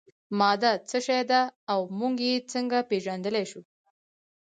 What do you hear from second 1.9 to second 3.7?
موږ یې څنګه پیژندلی شو